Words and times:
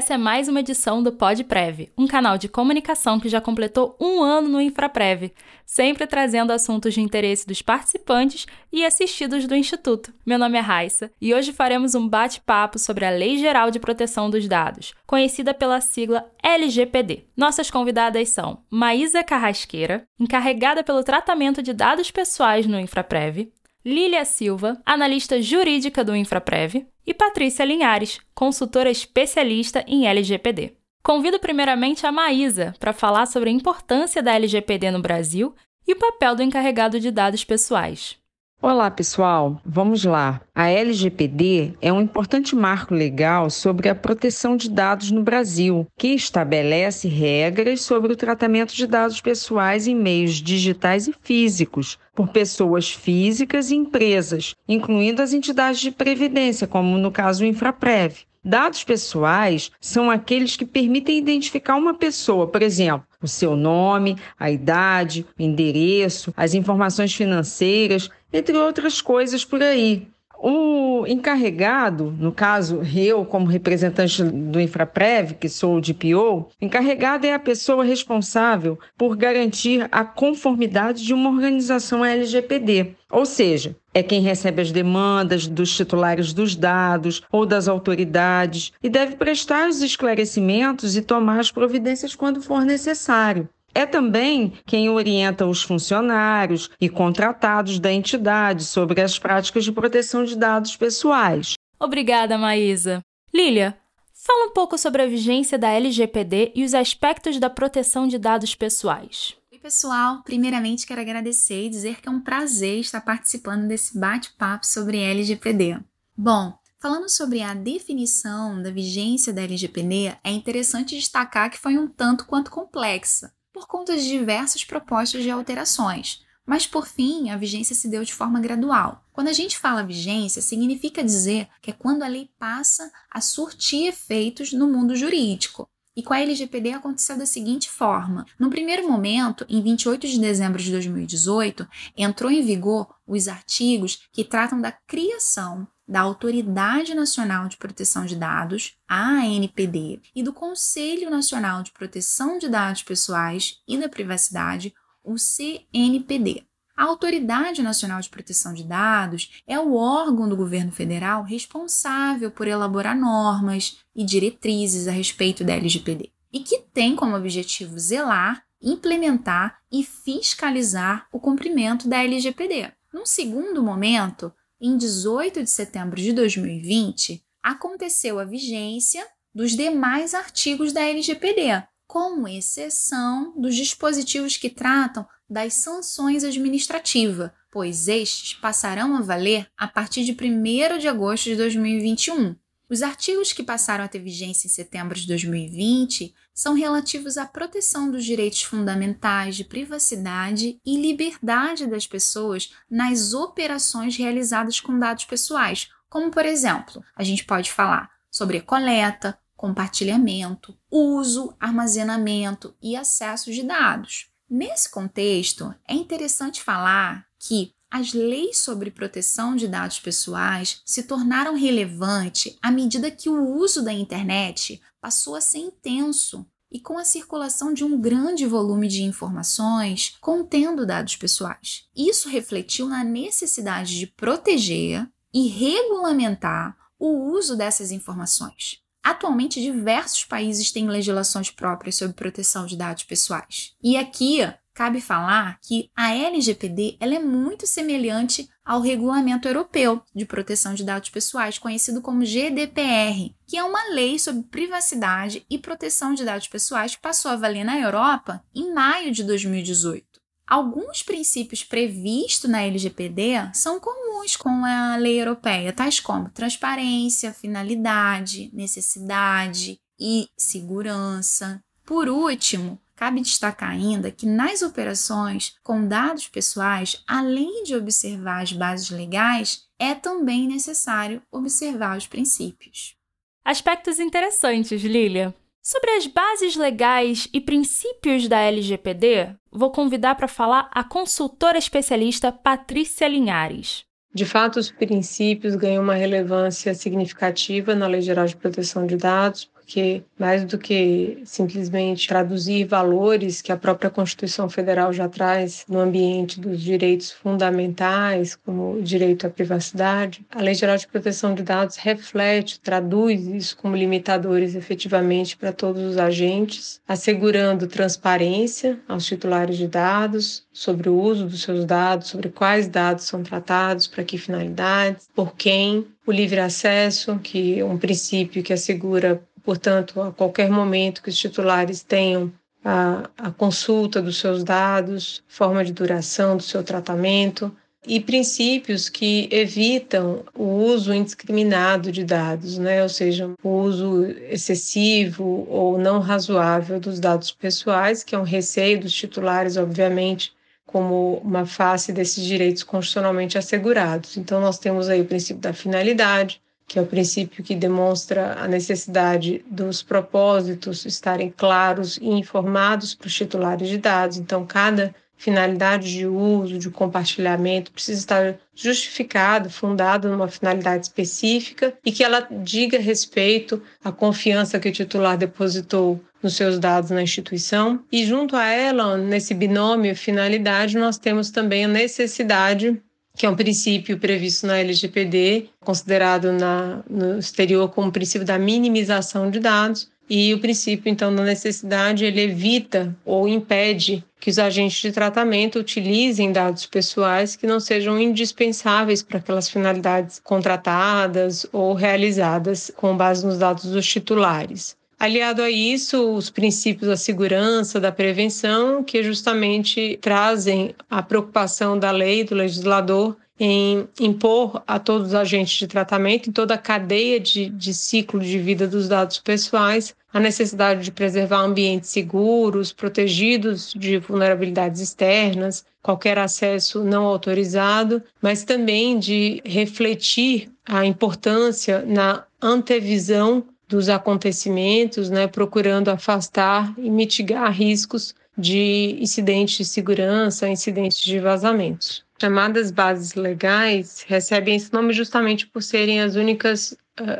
Essa 0.00 0.14
é 0.14 0.16
mais 0.16 0.48
uma 0.48 0.60
edição 0.60 1.02
do 1.02 1.12
PodPrev, 1.12 1.90
um 1.96 2.06
canal 2.06 2.38
de 2.38 2.48
comunicação 2.48 3.20
que 3.20 3.28
já 3.28 3.38
completou 3.38 3.94
um 4.00 4.22
ano 4.22 4.48
no 4.48 4.58
InfraPrev, 4.58 5.30
sempre 5.66 6.06
trazendo 6.06 6.52
assuntos 6.52 6.94
de 6.94 7.02
interesse 7.02 7.46
dos 7.46 7.60
participantes 7.60 8.46
e 8.72 8.82
assistidos 8.82 9.46
do 9.46 9.54
Instituto. 9.54 10.10
Meu 10.24 10.38
nome 10.38 10.56
é 10.56 10.60
Raissa 10.62 11.12
e 11.20 11.34
hoje 11.34 11.52
faremos 11.52 11.94
um 11.94 12.08
bate-papo 12.08 12.78
sobre 12.78 13.04
a 13.04 13.10
Lei 13.10 13.36
Geral 13.36 13.70
de 13.70 13.78
Proteção 13.78 14.30
dos 14.30 14.48
Dados, 14.48 14.94
conhecida 15.06 15.52
pela 15.52 15.82
sigla 15.82 16.24
LGPD. 16.42 17.24
Nossas 17.36 17.70
convidadas 17.70 18.30
são 18.30 18.62
Maísa 18.70 19.22
Carrasqueira, 19.22 20.06
encarregada 20.18 20.82
pelo 20.82 21.04
tratamento 21.04 21.62
de 21.62 21.74
dados 21.74 22.10
pessoais 22.10 22.66
no 22.66 22.80
InfraPrev, 22.80 23.52
Lília 23.84 24.26
Silva, 24.26 24.78
analista 24.84 25.40
jurídica 25.40 26.04
do 26.04 26.14
InfraPrev, 26.14 26.86
e 27.10 27.14
Patrícia 27.14 27.64
Linhares, 27.64 28.20
consultora 28.32 28.88
especialista 28.88 29.84
em 29.84 30.06
LGPD. 30.06 30.76
Convido 31.02 31.40
primeiramente 31.40 32.06
a 32.06 32.12
Maísa 32.12 32.72
para 32.78 32.92
falar 32.92 33.26
sobre 33.26 33.50
a 33.50 33.52
importância 33.52 34.22
da 34.22 34.32
LGPD 34.32 34.92
no 34.92 35.02
Brasil 35.02 35.52
e 35.88 35.92
o 35.92 35.98
papel 35.98 36.36
do 36.36 36.42
encarregado 36.44 37.00
de 37.00 37.10
dados 37.10 37.44
pessoais. 37.44 38.16
Olá, 38.62 38.90
pessoal. 38.90 39.58
Vamos 39.64 40.04
lá. 40.04 40.42
A 40.54 40.68
LGPD 40.68 41.72
é 41.80 41.90
um 41.90 42.02
importante 42.02 42.54
marco 42.54 42.92
legal 42.92 43.48
sobre 43.48 43.88
a 43.88 43.94
proteção 43.94 44.54
de 44.54 44.68
dados 44.68 45.10
no 45.10 45.22
Brasil, 45.22 45.86
que 45.96 46.08
estabelece 46.08 47.08
regras 47.08 47.80
sobre 47.80 48.12
o 48.12 48.16
tratamento 48.16 48.74
de 48.74 48.86
dados 48.86 49.18
pessoais 49.18 49.86
em 49.86 49.94
meios 49.94 50.34
digitais 50.34 51.08
e 51.08 51.14
físicos 51.22 51.98
por 52.14 52.28
pessoas 52.28 52.90
físicas 52.90 53.70
e 53.70 53.76
empresas, 53.76 54.54
incluindo 54.68 55.22
as 55.22 55.32
entidades 55.32 55.80
de 55.80 55.90
previdência, 55.90 56.66
como 56.66 56.98
no 56.98 57.10
caso 57.10 57.44
o 57.44 57.46
Infraprev. 57.46 58.26
Dados 58.42 58.84
pessoais 58.84 59.70
são 59.80 60.10
aqueles 60.10 60.56
que 60.56 60.64
permitem 60.64 61.18
identificar 61.18 61.76
uma 61.76 61.92
pessoa, 61.92 62.46
por 62.46 62.62
exemplo, 62.62 63.06
o 63.22 63.28
seu 63.28 63.54
nome, 63.54 64.16
a 64.38 64.50
idade, 64.50 65.26
o 65.38 65.42
endereço, 65.42 66.32
as 66.34 66.54
informações 66.54 67.14
financeiras, 67.14 68.08
entre 68.32 68.56
outras 68.56 69.00
coisas 69.00 69.44
por 69.44 69.62
aí. 69.62 70.06
O 70.42 71.06
encarregado, 71.06 72.16
no 72.18 72.32
caso 72.32 72.80
eu 72.96 73.26
como 73.26 73.44
representante 73.44 74.22
do 74.22 74.58
Infraprev, 74.58 75.34
que 75.34 75.50
sou 75.50 75.76
o 75.76 75.80
DPO, 75.82 76.48
encarregado 76.58 77.26
é 77.26 77.34
a 77.34 77.38
pessoa 77.38 77.84
responsável 77.84 78.78
por 78.96 79.18
garantir 79.18 79.86
a 79.92 80.02
conformidade 80.02 81.04
de 81.04 81.12
uma 81.12 81.28
organização 81.28 82.02
LGPD, 82.02 82.92
ou 83.10 83.26
seja, 83.26 83.76
é 83.92 84.02
quem 84.02 84.22
recebe 84.22 84.62
as 84.62 84.72
demandas 84.72 85.46
dos 85.46 85.76
titulares 85.76 86.32
dos 86.32 86.56
dados 86.56 87.22
ou 87.30 87.44
das 87.44 87.68
autoridades 87.68 88.72
e 88.82 88.88
deve 88.88 89.16
prestar 89.16 89.68
os 89.68 89.82
esclarecimentos 89.82 90.96
e 90.96 91.02
tomar 91.02 91.40
as 91.40 91.50
providências 91.50 92.14
quando 92.14 92.40
for 92.40 92.64
necessário. 92.64 93.46
É 93.74 93.86
também 93.86 94.52
quem 94.66 94.90
orienta 94.90 95.46
os 95.46 95.62
funcionários 95.62 96.70
e 96.80 96.88
contratados 96.88 97.78
da 97.78 97.92
entidade 97.92 98.64
sobre 98.64 99.00
as 99.00 99.18
práticas 99.18 99.64
de 99.64 99.72
proteção 99.72 100.24
de 100.24 100.36
dados 100.36 100.76
pessoais. 100.76 101.54
Obrigada, 101.78 102.36
Maísa. 102.36 103.00
Lília, 103.32 103.78
fala 104.12 104.46
um 104.46 104.52
pouco 104.52 104.76
sobre 104.76 105.02
a 105.02 105.06
vigência 105.06 105.56
da 105.56 105.70
LGPD 105.70 106.52
e 106.54 106.64
os 106.64 106.74
aspectos 106.74 107.38
da 107.38 107.48
proteção 107.48 108.08
de 108.08 108.18
dados 108.18 108.54
pessoais. 108.54 109.36
Oi, 109.52 109.58
pessoal. 109.58 110.22
Primeiramente, 110.24 110.86
quero 110.86 111.00
agradecer 111.00 111.66
e 111.66 111.70
dizer 111.70 112.00
que 112.00 112.08
é 112.08 112.12
um 112.12 112.20
prazer 112.20 112.80
estar 112.80 113.00
participando 113.00 113.68
desse 113.68 113.98
bate-papo 113.98 114.66
sobre 114.66 114.98
LGPD. 114.98 115.78
Bom, 116.16 116.58
Falando 116.82 117.10
sobre 117.10 117.42
a 117.42 117.52
definição 117.52 118.62
da 118.62 118.70
vigência 118.70 119.34
da 119.34 119.42
LGPD, 119.42 120.16
é 120.24 120.30
interessante 120.30 120.96
destacar 120.96 121.50
que 121.50 121.58
foi 121.58 121.76
um 121.76 121.86
tanto 121.86 122.24
quanto 122.24 122.50
complexa 122.50 123.30
por 123.52 123.66
conta 123.66 123.96
de 123.96 124.06
diversas 124.06 124.64
propostas 124.64 125.22
de 125.22 125.30
alterações. 125.30 126.24
Mas, 126.46 126.66
por 126.66 126.86
fim, 126.86 127.30
a 127.30 127.36
vigência 127.36 127.76
se 127.76 127.88
deu 127.88 128.04
de 128.04 128.12
forma 128.12 128.40
gradual. 128.40 129.04
Quando 129.12 129.28
a 129.28 129.32
gente 129.32 129.58
fala 129.58 129.84
vigência, 129.84 130.42
significa 130.42 131.04
dizer 131.04 131.48
que 131.62 131.70
é 131.70 131.74
quando 131.74 132.02
a 132.02 132.08
lei 132.08 132.30
passa 132.38 132.90
a 133.10 133.20
surtir 133.20 133.86
efeitos 133.86 134.52
no 134.52 134.66
mundo 134.66 134.96
jurídico. 134.96 135.68
E 135.96 136.02
com 136.02 136.14
a 136.14 136.20
LGPD 136.20 136.72
aconteceu 136.72 137.18
da 137.18 137.26
seguinte 137.26 137.68
forma: 137.68 138.24
no 138.38 138.48
primeiro 138.48 138.88
momento, 138.88 139.44
em 139.48 139.60
28 139.62 140.08
de 140.08 140.18
dezembro 140.18 140.62
de 140.62 140.70
2018, 140.70 141.68
entrou 141.96 142.30
em 142.30 142.42
vigor 142.42 142.94
os 143.06 143.28
artigos 143.28 144.08
que 144.12 144.24
tratam 144.24 144.60
da 144.60 144.72
criação 144.72 145.68
da 145.90 146.02
Autoridade 146.02 146.94
Nacional 146.94 147.48
de 147.48 147.56
Proteção 147.56 148.06
de 148.06 148.14
Dados, 148.14 148.76
a 148.88 149.24
ANPD, 149.24 150.00
e 150.14 150.22
do 150.22 150.32
Conselho 150.32 151.10
Nacional 151.10 151.64
de 151.64 151.72
Proteção 151.72 152.38
de 152.38 152.48
Dados 152.48 152.84
Pessoais 152.84 153.56
e 153.66 153.76
da 153.76 153.88
Privacidade, 153.88 154.72
o 155.02 155.18
CNPD. 155.18 156.44
A 156.76 156.84
Autoridade 156.84 157.60
Nacional 157.60 158.00
de 158.00 158.08
Proteção 158.08 158.54
de 158.54 158.62
Dados 158.62 159.42
é 159.48 159.58
o 159.58 159.74
órgão 159.74 160.28
do 160.28 160.36
governo 160.36 160.70
federal 160.70 161.24
responsável 161.24 162.30
por 162.30 162.46
elaborar 162.46 162.96
normas 162.96 163.80
e 163.92 164.04
diretrizes 164.04 164.86
a 164.86 164.92
respeito 164.92 165.42
da 165.42 165.54
LGPD 165.54 166.12
e 166.32 166.38
que 166.38 166.58
tem 166.72 166.94
como 166.94 167.16
objetivo 167.16 167.76
zelar, 167.76 168.44
implementar 168.62 169.58
e 169.72 169.82
fiscalizar 169.82 171.08
o 171.12 171.18
cumprimento 171.18 171.88
da 171.88 172.04
LGPD. 172.04 172.70
Num 172.92 173.04
segundo 173.04 173.62
momento, 173.62 174.32
em 174.60 174.76
18 174.76 175.42
de 175.42 175.50
setembro 175.50 176.00
de 176.00 176.12
2020, 176.12 177.24
aconteceu 177.42 178.18
a 178.18 178.24
vigência 178.24 179.06
dos 179.34 179.56
demais 179.56 180.12
artigos 180.12 180.72
da 180.72 180.82
LGPD, 180.82 181.62
com 181.86 182.28
exceção 182.28 183.32
dos 183.36 183.56
dispositivos 183.56 184.36
que 184.36 184.50
tratam 184.50 185.06
das 185.28 185.54
sanções 185.54 186.24
administrativas, 186.24 187.30
pois 187.50 187.88
estes 187.88 188.34
passarão 188.34 188.96
a 188.96 189.00
valer 189.00 189.48
a 189.56 189.66
partir 189.66 190.04
de 190.04 190.12
1 190.12 190.78
de 190.78 190.88
agosto 190.88 191.24
de 191.24 191.36
2021. 191.36 192.36
Os 192.70 192.82
artigos 192.82 193.32
que 193.32 193.42
passaram 193.42 193.82
a 193.82 193.88
ter 193.88 193.98
vigência 193.98 194.46
em 194.46 194.50
setembro 194.50 194.94
de 194.94 195.04
2020 195.08 196.14
são 196.32 196.54
relativos 196.54 197.18
à 197.18 197.26
proteção 197.26 197.90
dos 197.90 198.04
direitos 198.04 198.44
fundamentais 198.44 199.34
de 199.34 199.42
privacidade 199.42 200.60
e 200.64 200.80
liberdade 200.80 201.66
das 201.66 201.88
pessoas 201.88 202.54
nas 202.70 203.12
operações 203.12 203.96
realizadas 203.96 204.60
com 204.60 204.78
dados 204.78 205.04
pessoais, 205.04 205.68
como, 205.88 206.12
por 206.12 206.24
exemplo, 206.24 206.80
a 206.94 207.02
gente 207.02 207.24
pode 207.24 207.50
falar 207.50 207.90
sobre 208.08 208.40
coleta, 208.40 209.18
compartilhamento, 209.36 210.56
uso, 210.70 211.34
armazenamento 211.40 212.54
e 212.62 212.76
acesso 212.76 213.32
de 213.32 213.42
dados. 213.42 214.08
Nesse 214.30 214.70
contexto, 214.70 215.52
é 215.66 215.74
interessante 215.74 216.40
falar 216.40 217.04
que 217.18 217.52
as 217.70 217.92
leis 217.92 218.38
sobre 218.38 218.70
proteção 218.70 219.36
de 219.36 219.46
dados 219.46 219.78
pessoais 219.78 220.60
se 220.64 220.82
tornaram 220.82 221.36
relevantes 221.36 222.36
à 222.42 222.50
medida 222.50 222.90
que 222.90 223.08
o 223.08 223.36
uso 223.36 223.62
da 223.62 223.72
internet 223.72 224.60
passou 224.80 225.14
a 225.14 225.20
ser 225.20 225.38
intenso 225.38 226.26
e 226.50 226.58
com 226.58 226.76
a 226.76 226.84
circulação 226.84 227.54
de 227.54 227.62
um 227.62 227.80
grande 227.80 228.26
volume 228.26 228.66
de 228.66 228.82
informações 228.82 229.96
contendo 230.00 230.66
dados 230.66 230.96
pessoais. 230.96 231.68
Isso 231.76 232.08
refletiu 232.08 232.66
na 232.66 232.82
necessidade 232.82 233.78
de 233.78 233.86
proteger 233.86 234.88
e 235.14 235.28
regulamentar 235.28 236.56
o 236.78 237.12
uso 237.12 237.36
dessas 237.36 237.70
informações. 237.70 238.58
Atualmente, 238.82 239.40
diversos 239.40 240.04
países 240.04 240.50
têm 240.50 240.66
legislações 240.66 241.30
próprias 241.30 241.76
sobre 241.76 241.94
proteção 241.94 242.46
de 242.46 242.56
dados 242.56 242.84
pessoais. 242.84 243.54
E 243.62 243.76
aqui 243.76 244.20
cabe 244.60 244.78
falar 244.78 245.38
que 245.40 245.70
a 245.74 245.94
LGPD 245.94 246.76
ela 246.78 246.94
é 246.94 246.98
muito 246.98 247.46
semelhante 247.46 248.28
ao 248.44 248.60
Regulamento 248.60 249.26
Europeu 249.26 249.82
de 249.96 250.04
Proteção 250.04 250.52
de 250.52 250.62
Dados 250.62 250.90
Pessoais, 250.90 251.38
conhecido 251.38 251.80
como 251.80 252.04
GDPR, 252.04 253.16
que 253.26 253.38
é 253.38 253.42
uma 253.42 253.72
lei 253.72 253.98
sobre 253.98 254.24
privacidade 254.24 255.24
e 255.30 255.38
proteção 255.38 255.94
de 255.94 256.04
dados 256.04 256.28
pessoais 256.28 256.76
que 256.76 256.82
passou 256.82 257.10
a 257.10 257.16
valer 257.16 257.42
na 257.42 257.58
Europa 257.58 258.22
em 258.34 258.52
maio 258.52 258.92
de 258.92 259.02
2018. 259.02 259.82
Alguns 260.26 260.82
princípios 260.82 261.42
previstos 261.42 262.28
na 262.28 262.42
LGPD 262.42 263.30
são 263.32 263.58
comuns 263.58 264.14
com 264.14 264.44
a 264.44 264.76
lei 264.76 265.00
europeia, 265.00 265.54
tais 265.54 265.80
como 265.80 266.10
transparência, 266.10 267.14
finalidade, 267.14 268.30
necessidade 268.34 269.58
e 269.80 270.06
segurança. 270.18 271.42
Por 271.64 271.88
último, 271.88 272.60
Cabe 272.80 273.02
destacar 273.02 273.50
ainda 273.50 273.90
que 273.90 274.06
nas 274.06 274.40
operações 274.40 275.34
com 275.42 275.68
dados 275.68 276.08
pessoais, 276.08 276.82
além 276.88 277.44
de 277.44 277.54
observar 277.54 278.22
as 278.22 278.32
bases 278.32 278.70
legais, 278.70 279.42
é 279.58 279.74
também 279.74 280.26
necessário 280.26 281.02
observar 281.12 281.76
os 281.76 281.86
princípios. 281.86 282.74
Aspectos 283.22 283.78
interessantes, 283.78 284.62
Lilia. 284.62 285.14
Sobre 285.42 285.72
as 285.72 285.86
bases 285.86 286.36
legais 286.36 287.06
e 287.12 287.20
princípios 287.20 288.08
da 288.08 288.18
LGPD, 288.18 289.14
vou 289.30 289.50
convidar 289.50 289.94
para 289.94 290.08
falar 290.08 290.48
a 290.50 290.64
consultora 290.64 291.36
especialista 291.36 292.10
Patrícia 292.10 292.88
Linhares. 292.88 293.62
De 293.92 294.06
fato, 294.06 294.38
os 294.38 294.50
princípios 294.50 295.36
ganham 295.36 295.62
uma 295.62 295.74
relevância 295.74 296.54
significativa 296.54 297.54
na 297.54 297.66
Lei 297.66 297.82
Geral 297.82 298.06
de 298.06 298.16
Proteção 298.16 298.66
de 298.66 298.78
Dados, 298.78 299.28
porque 299.50 299.82
mais 299.98 300.24
do 300.24 300.38
que 300.38 301.02
simplesmente 301.04 301.88
traduzir 301.88 302.46
valores 302.46 303.20
que 303.20 303.32
a 303.32 303.36
própria 303.36 303.68
Constituição 303.68 304.30
Federal 304.30 304.72
já 304.72 304.88
traz 304.88 305.44
no 305.48 305.58
ambiente 305.58 306.20
dos 306.20 306.40
direitos 306.40 306.92
fundamentais, 306.92 308.14
como 308.14 308.58
o 308.58 308.62
direito 308.62 309.08
à 309.08 309.10
privacidade, 309.10 310.06
a 310.08 310.22
Lei 310.22 310.34
Geral 310.34 310.56
de 310.56 310.68
Proteção 310.68 311.14
de 311.16 311.24
Dados 311.24 311.56
reflete, 311.56 312.38
traduz 312.38 313.04
isso 313.08 313.36
como 313.36 313.56
limitadores 313.56 314.36
efetivamente 314.36 315.16
para 315.16 315.32
todos 315.32 315.62
os 315.64 315.78
agentes, 315.78 316.60
assegurando 316.68 317.48
transparência 317.48 318.60
aos 318.68 318.86
titulares 318.86 319.36
de 319.36 319.48
dados 319.48 320.22
sobre 320.32 320.68
o 320.68 320.80
uso 320.80 321.06
dos 321.06 321.22
seus 321.22 321.44
dados, 321.44 321.88
sobre 321.88 322.08
quais 322.08 322.46
dados 322.46 322.84
são 322.84 323.02
tratados, 323.02 323.66
para 323.66 323.82
que 323.82 323.98
finalidades, 323.98 324.88
por 324.94 325.16
quem, 325.16 325.66
o 325.86 325.92
livre 325.92 326.20
acesso, 326.20 326.98
que 327.02 327.40
é 327.40 327.44
um 327.44 327.58
princípio 327.58 328.22
que 328.22 328.32
assegura, 328.32 329.02
portanto, 329.24 329.80
a 329.80 329.92
qualquer 329.92 330.30
momento 330.30 330.82
que 330.82 330.88
os 330.88 330.96
titulares 330.96 331.62
tenham 331.62 332.12
a, 332.44 332.88
a 332.96 333.10
consulta 333.10 333.82
dos 333.82 333.98
seus 333.98 334.24
dados, 334.24 335.02
forma 335.06 335.44
de 335.44 335.52
duração 335.52 336.16
do 336.16 336.22
seu 336.22 336.42
tratamento, 336.42 337.34
e 337.66 337.78
princípios 337.78 338.70
que 338.70 339.06
evitam 339.12 340.02
o 340.14 340.24
uso 340.24 340.72
indiscriminado 340.72 341.70
de 341.70 341.84
dados, 341.84 342.38
né? 342.38 342.62
ou 342.62 342.68
seja, 342.68 343.10
o 343.22 343.28
uso 343.28 343.84
excessivo 344.08 345.26
ou 345.28 345.58
não 345.58 345.78
razoável 345.78 346.58
dos 346.58 346.80
dados 346.80 347.12
pessoais, 347.12 347.84
que 347.84 347.94
é 347.94 347.98
um 347.98 348.02
receio 348.02 348.60
dos 348.60 348.72
titulares, 348.72 349.36
obviamente, 349.36 350.12
como 350.46 350.96
uma 351.04 351.26
face 351.26 351.70
desses 351.70 352.04
direitos 352.04 352.42
constitucionalmente 352.42 353.18
assegurados. 353.18 353.96
Então, 353.96 354.20
nós 354.20 354.38
temos 354.38 354.68
aí 354.68 354.80
o 354.80 354.86
princípio 354.86 355.20
da 355.20 355.34
finalidade, 355.34 356.20
que 356.50 356.58
é 356.58 356.62
o 356.62 356.66
princípio 356.66 357.22
que 357.22 357.36
demonstra 357.36 358.14
a 358.18 358.26
necessidade 358.26 359.24
dos 359.30 359.62
propósitos 359.62 360.64
estarem 360.64 361.14
claros 361.16 361.76
e 361.76 361.86
informados 361.86 362.74
para 362.74 362.88
os 362.88 362.94
titulares 362.94 363.48
de 363.48 363.56
dados. 363.56 363.98
Então, 363.98 364.26
cada 364.26 364.74
finalidade 364.96 365.70
de 365.72 365.86
uso, 365.86 366.38
de 366.38 366.50
compartilhamento, 366.50 367.52
precisa 367.52 367.78
estar 367.78 368.18
justificado, 368.34 369.30
fundado 369.30 369.88
numa 369.88 370.08
finalidade 370.08 370.66
específica 370.66 371.54
e 371.64 371.70
que 371.70 371.84
ela 371.84 372.08
diga 372.10 372.58
respeito 372.58 373.40
à 373.62 373.70
confiança 373.70 374.40
que 374.40 374.48
o 374.48 374.52
titular 374.52 374.98
depositou 374.98 375.80
nos 376.02 376.16
seus 376.16 376.36
dados 376.40 376.70
na 376.70 376.82
instituição. 376.82 377.62
E 377.70 377.86
junto 377.86 378.16
a 378.16 378.26
ela, 378.26 378.76
nesse 378.76 379.14
binômio 379.14 379.76
finalidade, 379.76 380.58
nós 380.58 380.78
temos 380.78 381.12
também 381.12 381.44
a 381.44 381.48
necessidade 381.48 382.60
que 383.00 383.06
é 383.06 383.08
um 383.08 383.16
princípio 383.16 383.78
previsto 383.78 384.26
na 384.26 384.36
LGPD, 384.40 385.30
considerado 385.42 386.12
na, 386.12 386.62
no 386.68 386.98
exterior 386.98 387.48
como 387.48 387.68
o 387.68 387.72
princípio 387.72 388.06
da 388.06 388.18
minimização 388.18 389.10
de 389.10 389.18
dados, 389.18 389.70
e 389.88 390.12
o 390.12 390.20
princípio, 390.20 390.70
então, 390.70 390.94
da 390.94 391.02
necessidade, 391.02 391.82
ele 391.82 392.02
evita 392.02 392.76
ou 392.84 393.08
impede 393.08 393.82
que 393.98 394.10
os 394.10 394.18
agentes 394.18 394.60
de 394.60 394.70
tratamento 394.70 395.38
utilizem 395.38 396.12
dados 396.12 396.44
pessoais 396.44 397.16
que 397.16 397.26
não 397.26 397.40
sejam 397.40 397.80
indispensáveis 397.80 398.82
para 398.82 398.98
aquelas 398.98 399.30
finalidades 399.30 399.98
contratadas 400.04 401.24
ou 401.32 401.54
realizadas 401.54 402.52
com 402.54 402.76
base 402.76 403.06
nos 403.06 403.16
dados 403.16 403.44
dos 403.44 403.66
titulares. 403.66 404.59
Aliado 404.80 405.20
a 405.20 405.28
isso, 405.28 405.92
os 405.94 406.08
princípios 406.08 406.66
da 406.66 406.76
segurança, 406.76 407.60
da 407.60 407.70
prevenção, 407.70 408.64
que 408.64 408.82
justamente 408.82 409.78
trazem 409.78 410.54
a 410.70 410.82
preocupação 410.82 411.58
da 411.58 411.70
lei, 411.70 412.02
do 412.02 412.14
legislador, 412.14 412.96
em 413.18 413.68
impor 413.78 414.42
a 414.46 414.58
todos 414.58 414.88
os 414.88 414.94
agentes 414.94 415.38
de 415.38 415.46
tratamento, 415.46 416.08
em 416.08 416.12
toda 416.12 416.32
a 416.32 416.38
cadeia 416.38 416.98
de, 416.98 417.28
de 417.28 417.52
ciclo 417.52 418.00
de 418.00 418.18
vida 418.18 418.48
dos 418.48 418.68
dados 418.68 418.96
pessoais, 418.96 419.76
a 419.92 420.00
necessidade 420.00 420.64
de 420.64 420.72
preservar 420.72 421.24
ambientes 421.24 421.68
seguros, 421.68 422.50
protegidos 422.50 423.52
de 423.54 423.76
vulnerabilidades 423.76 424.62
externas, 424.62 425.44
qualquer 425.62 425.98
acesso 425.98 426.64
não 426.64 426.86
autorizado, 426.86 427.82
mas 428.00 428.24
também 428.24 428.78
de 428.78 429.20
refletir 429.26 430.30
a 430.46 430.64
importância 430.64 431.62
na 431.66 432.02
antevisão 432.22 433.26
dos 433.50 433.68
acontecimentos, 433.68 434.88
né, 434.88 435.08
procurando 435.08 435.68
afastar 435.70 436.54
e 436.56 436.70
mitigar 436.70 437.32
riscos 437.32 437.94
de 438.20 438.76
incidentes 438.80 439.38
de 439.38 439.44
segurança, 439.44 440.28
incidentes 440.28 440.78
de 440.78 440.98
vazamentos 440.98 441.84
chamadas 442.00 442.50
bases 442.50 442.94
legais 442.94 443.84
recebem 443.86 444.34
esse 444.34 444.50
nome 444.54 444.72
justamente 444.72 445.26
por 445.26 445.42
serem 445.42 445.82
as 445.82 445.96
únicas 445.96 446.56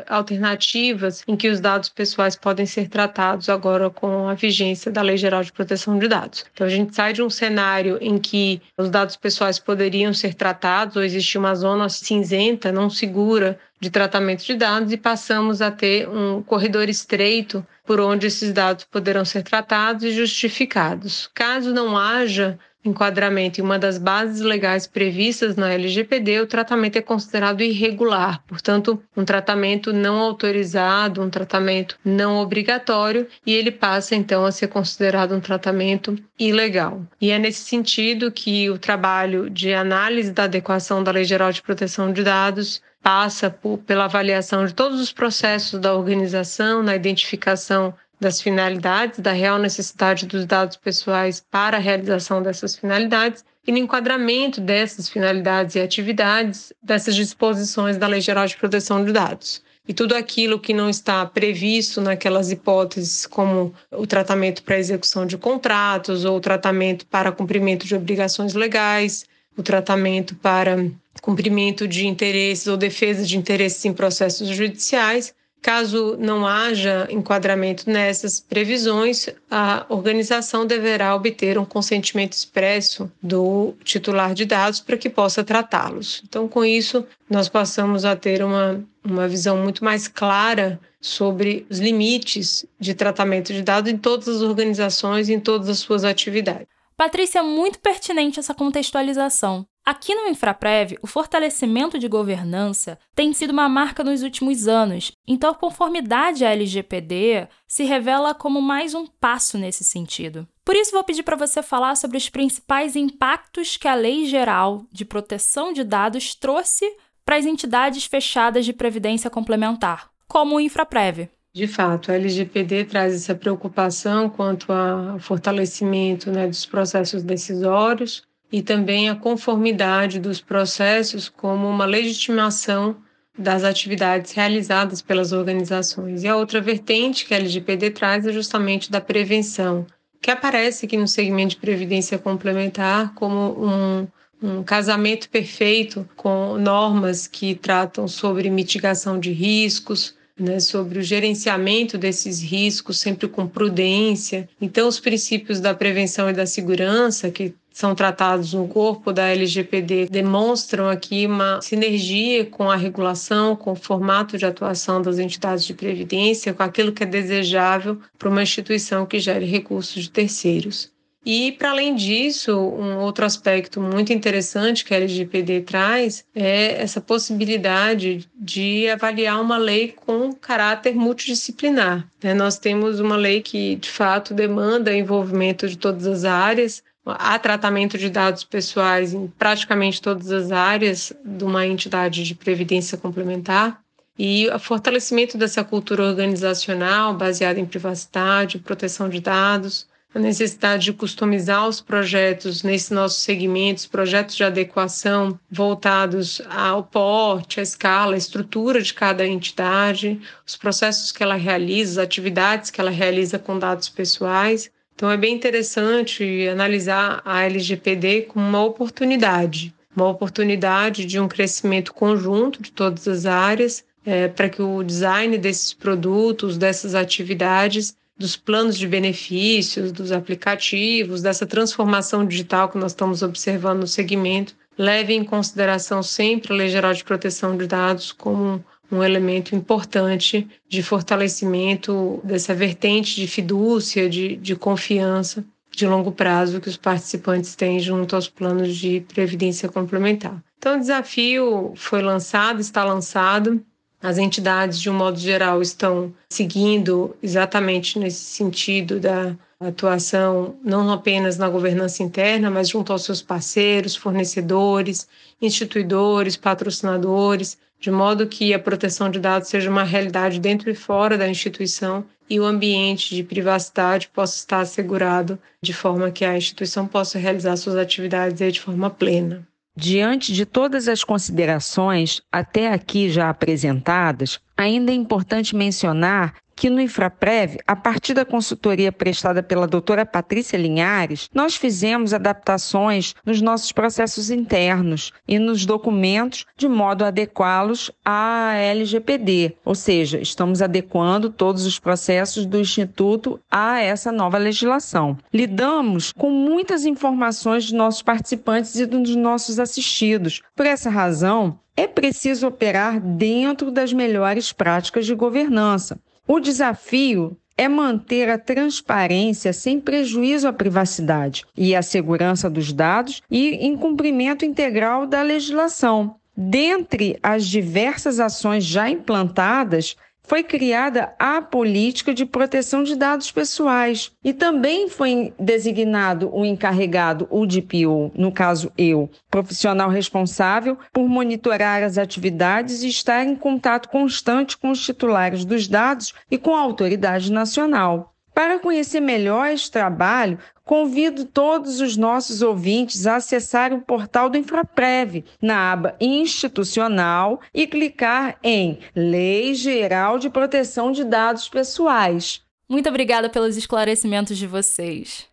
alternativas 0.07 1.23
em 1.27 1.35
que 1.35 1.49
os 1.49 1.59
dados 1.59 1.89
pessoais 1.89 2.35
podem 2.35 2.65
ser 2.65 2.87
tratados 2.87 3.49
agora 3.49 3.89
com 3.89 4.27
a 4.27 4.33
vigência 4.33 4.91
da 4.91 5.01
Lei 5.01 5.17
Geral 5.17 5.43
de 5.43 5.51
Proteção 5.51 5.97
de 5.97 6.07
Dados. 6.07 6.45
Então 6.53 6.67
a 6.67 6.69
gente 6.69 6.95
sai 6.95 7.13
de 7.13 7.23
um 7.23 7.29
cenário 7.29 7.97
em 7.99 8.17
que 8.17 8.61
os 8.77 8.89
dados 8.89 9.15
pessoais 9.15 9.57
poderiam 9.57 10.13
ser 10.13 10.33
tratados 10.33 10.95
ou 10.95 11.03
existia 11.03 11.39
uma 11.39 11.55
zona 11.55 11.89
cinzenta, 11.89 12.71
não 12.71 12.89
segura 12.89 13.57
de 13.79 13.89
tratamento 13.89 14.45
de 14.45 14.55
dados 14.55 14.91
e 14.91 14.97
passamos 14.97 15.61
a 15.61 15.71
ter 15.71 16.07
um 16.07 16.43
corredor 16.43 16.87
estreito 16.87 17.65
por 17.85 17.99
onde 17.99 18.27
esses 18.27 18.51
dados 18.53 18.85
poderão 18.85 19.25
ser 19.25 19.43
tratados 19.43 20.03
e 20.03 20.11
justificados. 20.11 21.29
Caso 21.33 21.73
não 21.73 21.97
haja 21.97 22.59
enquadramento 22.83 23.59
em 23.59 23.63
uma 23.63 23.77
das 23.77 23.97
bases 23.97 24.41
legais 24.41 24.87
previstas 24.87 25.55
na 25.55 25.71
LGPD, 25.71 26.41
o 26.41 26.47
tratamento 26.47 26.97
é 26.97 27.01
considerado 27.01 27.61
irregular, 27.61 28.43
portanto, 28.47 29.01
um 29.15 29.23
tratamento 29.23 29.93
não 29.93 30.17
autorizado, 30.17 31.21
um 31.21 31.29
tratamento 31.29 31.97
não 32.03 32.37
obrigatório, 32.37 33.27
e 33.45 33.53
ele 33.53 33.71
passa 33.71 34.15
então 34.15 34.45
a 34.45 34.51
ser 34.51 34.67
considerado 34.67 35.35
um 35.35 35.39
tratamento 35.39 36.17
ilegal. 36.39 37.03
E 37.19 37.29
é 37.29 37.37
nesse 37.37 37.61
sentido 37.61 38.31
que 38.31 38.69
o 38.69 38.77
trabalho 38.77 39.49
de 39.49 39.73
análise 39.73 40.31
da 40.31 40.45
adequação 40.45 41.03
da 41.03 41.11
Lei 41.11 41.23
Geral 41.23 41.51
de 41.51 41.61
Proteção 41.61 42.11
de 42.11 42.23
Dados 42.23 42.81
passa 43.01 43.49
por, 43.49 43.79
pela 43.79 44.05
avaliação 44.05 44.65
de 44.65 44.73
todos 44.73 44.99
os 44.99 45.11
processos 45.11 45.79
da 45.79 45.93
organização, 45.95 46.83
na 46.83 46.95
identificação 46.95 47.93
das 48.19 48.39
finalidades, 48.39 49.19
da 49.19 49.31
real 49.31 49.57
necessidade 49.57 50.27
dos 50.27 50.45
dados 50.45 50.77
pessoais 50.77 51.43
para 51.49 51.77
a 51.77 51.79
realização 51.79 52.43
dessas 52.43 52.75
finalidades 52.75 53.43
e 53.65 53.71
no 53.71 53.79
enquadramento 53.79 54.61
dessas 54.61 55.09
finalidades 55.09 55.75
e 55.75 55.79
atividades 55.79 56.71
dessas 56.81 57.15
disposições 57.15 57.97
da 57.97 58.07
Lei 58.07 58.21
Geral 58.21 58.45
de 58.45 58.57
Proteção 58.57 59.03
de 59.03 59.11
Dados. 59.11 59.63
E 59.87 59.93
tudo 59.93 60.15
aquilo 60.15 60.59
que 60.59 60.73
não 60.73 60.89
está 60.89 61.25
previsto 61.25 61.99
naquelas 61.99 62.51
hipóteses, 62.51 63.25
como 63.25 63.73
o 63.91 64.05
tratamento 64.05 64.61
para 64.61 64.77
execução 64.77 65.25
de 65.25 65.37
contratos 65.37 66.23
ou 66.23 66.37
o 66.37 66.41
tratamento 66.41 67.05
para 67.07 67.31
cumprimento 67.31 67.87
de 67.87 67.95
obrigações 67.95 68.53
legais, 68.53 69.25
o 69.57 69.63
tratamento 69.63 70.35
para 70.35 70.85
cumprimento 71.21 71.87
de 71.87 72.07
interesses 72.07 72.67
ou 72.67 72.77
defesa 72.77 73.25
de 73.25 73.37
interesses 73.37 73.83
em 73.85 73.93
processos 73.93 74.47
judiciais, 74.49 75.33
Caso 75.61 76.17
não 76.17 76.47
haja 76.47 77.07
enquadramento 77.11 77.87
nessas 77.87 78.39
previsões, 78.39 79.29
a 79.49 79.85
organização 79.89 80.65
deverá 80.65 81.15
obter 81.15 81.55
um 81.59 81.65
consentimento 81.65 82.33
expresso 82.33 83.11
do 83.21 83.75
titular 83.83 84.33
de 84.33 84.43
dados 84.43 84.79
para 84.79 84.97
que 84.97 85.07
possa 85.07 85.43
tratá-los. 85.43 86.23
Então, 86.27 86.47
com 86.47 86.65
isso, 86.65 87.05
nós 87.29 87.47
passamos 87.47 88.05
a 88.05 88.15
ter 88.15 88.43
uma, 88.43 88.83
uma 89.03 89.27
visão 89.27 89.55
muito 89.55 89.85
mais 89.85 90.07
clara 90.07 90.79
sobre 90.99 91.63
os 91.69 91.77
limites 91.77 92.65
de 92.79 92.95
tratamento 92.95 93.53
de 93.53 93.61
dados 93.61 93.91
em 93.91 93.97
todas 93.97 94.27
as 94.27 94.41
organizações 94.41 95.29
em 95.29 95.39
todas 95.39 95.69
as 95.69 95.77
suas 95.77 96.03
atividades. 96.03 96.67
Patrícia, 97.01 97.39
é 97.39 97.41
muito 97.41 97.79
pertinente 97.79 98.39
essa 98.39 98.53
contextualização. 98.53 99.65
Aqui 99.83 100.13
no 100.13 100.27
Infraprev, 100.27 100.99
o 101.01 101.07
fortalecimento 101.07 101.97
de 101.97 102.07
governança 102.07 102.99
tem 103.15 103.33
sido 103.33 103.49
uma 103.49 103.67
marca 103.67 104.03
nos 104.03 104.21
últimos 104.21 104.67
anos, 104.67 105.11
então 105.27 105.49
a 105.49 105.55
conformidade 105.55 106.45
à 106.45 106.51
LGPD 106.51 107.47
se 107.67 107.85
revela 107.85 108.35
como 108.35 108.61
mais 108.61 108.93
um 108.93 109.07
passo 109.07 109.57
nesse 109.57 109.83
sentido. 109.83 110.47
Por 110.63 110.75
isso, 110.75 110.91
vou 110.91 111.03
pedir 111.03 111.23
para 111.23 111.35
você 111.35 111.63
falar 111.63 111.95
sobre 111.95 112.17
os 112.17 112.29
principais 112.29 112.95
impactos 112.95 113.77
que 113.77 113.87
a 113.87 113.95
Lei 113.95 114.27
Geral 114.27 114.85
de 114.91 115.03
Proteção 115.03 115.73
de 115.73 115.83
Dados 115.83 116.35
trouxe 116.35 116.85
para 117.25 117.35
as 117.35 117.47
entidades 117.47 118.05
fechadas 118.05 118.63
de 118.63 118.73
previdência 118.73 119.27
complementar, 119.27 120.11
como 120.27 120.57
o 120.57 120.59
Infraprev. 120.59 121.27
De 121.53 121.67
fato, 121.67 122.11
a 122.11 122.15
LGPD 122.15 122.85
traz 122.85 123.13
essa 123.13 123.35
preocupação 123.35 124.29
quanto 124.29 124.71
ao 124.71 125.19
fortalecimento 125.19 126.31
né, 126.31 126.47
dos 126.47 126.65
processos 126.65 127.23
decisórios 127.23 128.23
e 128.49 128.61
também 128.61 129.09
a 129.09 129.15
conformidade 129.15 130.17
dos 130.17 130.39
processos 130.39 131.27
como 131.27 131.67
uma 131.67 131.85
legitimação 131.85 132.95
das 133.37 133.65
atividades 133.65 134.31
realizadas 134.31 135.01
pelas 135.01 135.33
organizações. 135.33 136.23
E 136.23 136.27
a 136.27 136.37
outra 136.37 136.61
vertente 136.61 137.25
que 137.25 137.33
a 137.33 137.37
LGPD 137.37 137.91
traz 137.91 138.25
é 138.25 138.31
justamente 138.31 138.89
da 138.89 139.01
prevenção, 139.01 139.85
que 140.21 140.31
aparece 140.31 140.85
aqui 140.85 140.95
no 140.95 141.07
segmento 141.07 141.55
de 141.55 141.61
previdência 141.61 142.17
complementar 142.17 143.13
como 143.13 143.65
um, 143.65 144.07
um 144.41 144.63
casamento 144.63 145.29
perfeito 145.29 146.07
com 146.15 146.57
normas 146.57 147.27
que 147.27 147.55
tratam 147.55 148.07
sobre 148.07 148.49
mitigação 148.49 149.19
de 149.19 149.31
riscos, 149.31 150.15
né, 150.41 150.59
sobre 150.59 150.99
o 150.99 151.03
gerenciamento 151.03 151.97
desses 151.97 152.41
riscos, 152.41 152.99
sempre 152.99 153.27
com 153.27 153.47
prudência. 153.47 154.49
Então, 154.59 154.87
os 154.87 154.99
princípios 154.99 155.59
da 155.59 155.73
prevenção 155.73 156.29
e 156.29 156.33
da 156.33 156.45
segurança, 156.45 157.29
que 157.29 157.53
são 157.71 157.95
tratados 157.95 158.53
no 158.53 158.67
corpo 158.67 159.13
da 159.13 159.27
LGPD 159.27 160.07
demonstram 160.09 160.89
aqui 160.89 161.25
uma 161.25 161.61
sinergia 161.61 162.45
com 162.45 162.69
a 162.69 162.75
regulação, 162.75 163.55
com 163.55 163.71
o 163.71 163.75
formato 163.75 164.37
de 164.37 164.45
atuação 164.45 165.01
das 165.01 165.17
entidades 165.17 165.65
de 165.65 165.73
previdência, 165.73 166.53
com 166.53 166.63
aquilo 166.63 166.91
que 166.91 167.03
é 167.03 167.05
desejável 167.05 167.97
para 168.19 168.29
uma 168.29 168.43
instituição 168.43 169.05
que 169.05 169.19
gere 169.19 169.45
recursos 169.45 170.03
de 170.03 170.11
terceiros. 170.11 170.91
E, 171.23 171.51
para 171.51 171.69
além 171.69 171.95
disso, 171.95 172.57
um 172.57 172.97
outro 172.97 173.23
aspecto 173.23 173.79
muito 173.79 174.11
interessante 174.11 174.83
que 174.83 174.93
a 174.93 174.97
LGPD 174.97 175.61
traz 175.61 176.25
é 176.33 176.81
essa 176.81 176.99
possibilidade 176.99 178.27
de 178.35 178.89
avaliar 178.89 179.39
uma 179.39 179.57
lei 179.57 179.93
com 180.05 180.33
caráter 180.33 180.95
multidisciplinar. 180.95 182.07
Né? 182.23 182.33
Nós 182.33 182.57
temos 182.57 182.99
uma 182.99 183.15
lei 183.15 183.41
que, 183.41 183.75
de 183.75 183.89
fato, 183.89 184.33
demanda 184.33 184.95
envolvimento 184.95 185.67
de 185.67 185.77
todas 185.77 186.07
as 186.07 186.25
áreas, 186.25 186.83
há 187.05 187.37
tratamento 187.37 187.97
de 187.97 188.09
dados 188.09 188.43
pessoais 188.43 189.13
em 189.13 189.27
praticamente 189.27 190.01
todas 190.01 190.31
as 190.31 190.51
áreas 190.51 191.13
de 191.23 191.43
uma 191.43 191.65
entidade 191.67 192.23
de 192.23 192.33
previdência 192.33 192.97
complementar. 192.97 193.79
E 194.17 194.49
o 194.49 194.59
fortalecimento 194.59 195.37
dessa 195.37 195.63
cultura 195.63 196.03
organizacional 196.03 197.13
baseada 197.13 197.59
em 197.59 197.65
privacidade, 197.65 198.59
proteção 198.59 199.09
de 199.09 199.19
dados, 199.19 199.87
a 200.13 200.19
necessidade 200.19 200.85
de 200.85 200.93
customizar 200.93 201.67
os 201.67 201.79
projetos 201.79 202.63
nesses 202.63 202.89
nossos 202.89 203.23
segmentos, 203.23 203.85
projetos 203.85 204.35
de 204.35 204.43
adequação 204.43 205.39
voltados 205.49 206.41
ao 206.49 206.83
porte, 206.83 207.59
à 207.59 207.63
escala, 207.63 208.15
à 208.15 208.17
estrutura 208.17 208.81
de 208.81 208.93
cada 208.93 209.25
entidade, 209.25 210.19
os 210.45 210.57
processos 210.57 211.11
que 211.11 211.23
ela 211.23 211.35
realiza, 211.35 212.01
as 212.01 212.05
atividades 212.05 212.69
que 212.69 212.81
ela 212.81 212.91
realiza 212.91 213.39
com 213.39 213.57
dados 213.57 213.87
pessoais. 213.87 214.69
Então 214.93 215.09
é 215.09 215.15
bem 215.15 215.33
interessante 215.33 216.47
analisar 216.47 217.21
a 217.23 217.43
LGPD 217.43 218.23
como 218.23 218.45
uma 218.45 218.63
oportunidade, 218.63 219.73
uma 219.95 220.09
oportunidade 220.09 221.05
de 221.05 221.19
um 221.19 221.27
crescimento 221.27 221.93
conjunto 221.93 222.61
de 222.61 222.71
todas 222.71 223.07
as 223.07 223.25
áreas, 223.25 223.83
é, 224.05 224.27
para 224.27 224.49
que 224.49 224.61
o 224.61 224.83
design 224.83 225.37
desses 225.37 225.73
produtos, 225.73 226.57
dessas 226.57 226.95
atividades, 226.95 227.95
dos 228.21 228.35
planos 228.37 228.77
de 228.77 228.87
benefícios, 228.87 229.91
dos 229.91 230.11
aplicativos, 230.11 231.21
dessa 231.21 231.45
transformação 231.45 232.25
digital 232.25 232.69
que 232.69 232.77
nós 232.77 232.91
estamos 232.91 233.21
observando 233.23 233.81
no 233.81 233.87
segmento, 233.87 234.55
leve 234.77 235.13
em 235.13 235.23
consideração 235.23 236.01
sempre 236.01 236.53
a 236.53 236.55
Lei 236.55 236.69
Geral 236.69 236.93
de 236.93 237.03
Proteção 237.03 237.57
de 237.57 237.67
Dados 237.67 238.11
como 238.11 238.63
um 238.91 239.03
elemento 239.03 239.55
importante 239.55 240.47
de 240.67 240.83
fortalecimento 240.83 242.21
dessa 242.23 242.53
vertente 242.53 243.15
de 243.15 243.25
fidúcia, 243.25 244.09
de, 244.09 244.35
de 244.35 244.55
confiança 244.55 245.43
de 245.71 245.87
longo 245.87 246.11
prazo 246.11 246.59
que 246.59 246.67
os 246.67 246.75
participantes 246.75 247.55
têm 247.55 247.79
junto 247.79 248.15
aos 248.15 248.27
planos 248.27 248.75
de 248.75 248.99
previdência 249.13 249.69
complementar. 249.69 250.43
Então, 250.57 250.75
o 250.75 250.79
desafio 250.79 251.73
foi 251.75 252.01
lançado, 252.01 252.59
está 252.59 252.83
lançado. 252.83 253.63
As 254.01 254.17
entidades, 254.17 254.79
de 254.79 254.89
um 254.89 254.93
modo 254.93 255.19
geral, 255.19 255.61
estão 255.61 256.13
seguindo 256.29 257.15
exatamente 257.21 257.99
nesse 257.99 258.23
sentido 258.23 258.99
da 258.99 259.35
atuação 259.59 260.55
não 260.63 260.91
apenas 260.91 261.37
na 261.37 261.47
governança 261.47 262.01
interna, 262.01 262.49
mas 262.49 262.69
junto 262.69 262.91
aos 262.91 263.03
seus 263.03 263.21
parceiros, 263.21 263.95
fornecedores, 263.95 265.07
instituidores, 265.39 266.35
patrocinadores, 266.35 267.59
de 267.79 267.91
modo 267.91 268.27
que 268.27 268.53
a 268.53 268.59
proteção 268.59 269.09
de 269.09 269.19
dados 269.19 269.49
seja 269.49 269.69
uma 269.69 269.83
realidade 269.83 270.39
dentro 270.39 270.69
e 270.69 270.75
fora 270.75 271.17
da 271.17 271.27
instituição 271.27 272.03
e 272.29 272.39
o 272.39 272.45
ambiente 272.45 273.13
de 273.13 273.23
privacidade 273.23 274.07
possa 274.07 274.37
estar 274.37 274.61
assegurado 274.61 275.37
de 275.61 275.73
forma 275.73 276.09
que 276.09 276.23
a 276.23 276.37
instituição 276.37 276.87
possa 276.87 277.19
realizar 277.19 277.55
suas 277.57 277.75
atividades 277.75 278.53
de 278.53 278.59
forma 278.59 278.89
plena. 278.89 279.47
Diante 279.75 280.33
de 280.33 280.45
todas 280.45 280.87
as 280.87 281.03
considerações 281.03 282.21
até 282.31 282.73
aqui 282.73 283.09
já 283.09 283.29
apresentadas, 283.29 284.39
ainda 284.57 284.91
é 284.91 284.95
importante 284.95 285.55
mencionar 285.55 286.35
que 286.61 286.69
no 286.69 286.79
Infraprev, 286.79 287.57
a 287.65 287.75
partir 287.75 288.13
da 288.13 288.23
consultoria 288.23 288.91
prestada 288.91 289.41
pela 289.41 289.65
doutora 289.65 290.05
Patrícia 290.05 290.57
Linhares, 290.57 291.27
nós 291.33 291.55
fizemos 291.55 292.13
adaptações 292.13 293.15
nos 293.25 293.41
nossos 293.41 293.71
processos 293.71 294.29
internos 294.29 295.11
e 295.27 295.39
nos 295.39 295.65
documentos 295.65 296.45
de 296.55 296.67
modo 296.67 297.03
a 297.03 297.07
adequá-los 297.07 297.89
à 298.05 298.53
LGPD, 298.53 299.55
ou 299.65 299.73
seja, 299.73 300.19
estamos 300.19 300.61
adequando 300.61 301.31
todos 301.31 301.65
os 301.65 301.79
processos 301.79 302.45
do 302.45 302.59
Instituto 302.59 303.39
a 303.49 303.79
essa 303.79 304.11
nova 304.11 304.37
legislação. 304.37 305.17
Lidamos 305.33 306.11
com 306.11 306.29
muitas 306.29 306.85
informações 306.85 307.63
dos 307.63 307.73
nossos 307.73 308.03
participantes 308.03 308.75
e 308.75 308.85
dos 308.85 309.15
nossos 309.15 309.57
assistidos. 309.57 310.43
Por 310.55 310.67
essa 310.67 310.91
razão, 310.91 311.59
é 311.75 311.87
preciso 311.87 312.45
operar 312.45 312.99
dentro 312.99 313.71
das 313.71 313.91
melhores 313.91 314.53
práticas 314.53 315.07
de 315.07 315.15
governança. 315.15 315.99
O 316.27 316.39
desafio 316.39 317.37
é 317.57 317.67
manter 317.67 318.29
a 318.29 318.37
transparência 318.37 319.53
sem 319.53 319.79
prejuízo 319.79 320.47
à 320.47 320.53
privacidade 320.53 321.45
e 321.55 321.75
à 321.75 321.81
segurança 321.81 322.49
dos 322.49 322.73
dados 322.73 323.21
e 323.29 323.49
em 323.65 323.75
cumprimento 323.75 324.45
integral 324.45 325.05
da 325.05 325.21
legislação. 325.21 326.15
Dentre 326.35 327.19
as 327.21 327.45
diversas 327.45 328.19
ações 328.19 328.63
já 328.63 328.89
implantadas, 328.89 329.95
foi 330.31 330.43
criada 330.43 331.13
a 331.19 331.41
política 331.41 332.13
de 332.13 332.25
proteção 332.25 332.83
de 332.83 332.95
dados 332.95 333.29
pessoais 333.29 334.13
e 334.23 334.31
também 334.31 334.87
foi 334.87 335.33
designado 335.37 336.33
o 336.33 336.45
encarregado, 336.45 337.27
o 337.29 337.45
DPO, 337.45 338.13
no 338.15 338.31
caso 338.31 338.71
eu, 338.77 339.09
profissional 339.29 339.89
responsável 339.89 340.77
por 340.93 341.05
monitorar 341.09 341.83
as 341.83 341.97
atividades 341.97 342.81
e 342.81 342.87
estar 342.87 343.25
em 343.25 343.35
contato 343.35 343.89
constante 343.89 344.57
com 344.57 344.71
os 344.71 344.81
titulares 344.81 345.43
dos 345.43 345.67
dados 345.67 346.13
e 346.31 346.37
com 346.37 346.55
a 346.55 346.61
autoridade 346.61 347.29
nacional. 347.29 348.15
Para 348.33 348.59
conhecer 348.59 349.01
melhor 349.01 349.49
este 349.49 349.69
trabalho, 349.69 350.39
convido 350.63 351.25
todos 351.25 351.81
os 351.81 351.97
nossos 351.97 352.41
ouvintes 352.41 353.05
a 353.05 353.17
acessar 353.17 353.73
o 353.73 353.81
portal 353.81 354.29
do 354.29 354.37
Infraprev 354.37 355.25
na 355.41 355.73
aba 355.73 355.95
Institucional 355.99 357.41
e 357.53 357.67
clicar 357.67 358.39
em 358.41 358.79
Lei 358.95 359.53
Geral 359.53 360.17
de 360.17 360.29
Proteção 360.29 360.91
de 360.91 361.03
Dados 361.03 361.49
Pessoais. 361.49 362.41
Muito 362.69 362.87
obrigada 362.87 363.29
pelos 363.29 363.57
esclarecimentos 363.57 364.37
de 364.37 364.47
vocês. 364.47 365.29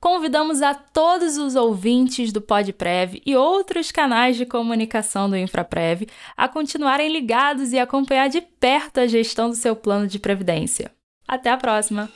Convidamos 0.00 0.62
a 0.62 0.74
todos 0.74 1.36
os 1.36 1.54
ouvintes 1.54 2.32
do 2.32 2.40
PodPrev 2.40 3.22
e 3.24 3.36
outros 3.36 3.92
canais 3.92 4.36
de 4.36 4.46
comunicação 4.46 5.28
do 5.28 5.36
Infraprev 5.36 6.08
a 6.36 6.48
continuarem 6.48 7.12
ligados 7.12 7.72
e 7.72 7.78
acompanhar 7.78 8.28
de 8.28 8.40
perto 8.40 8.98
a 8.98 9.06
gestão 9.06 9.50
do 9.50 9.54
seu 9.54 9.76
plano 9.76 10.08
de 10.08 10.18
previdência. 10.18 10.90
Até 11.30 11.48
a 11.48 11.56
próxima! 11.56 12.10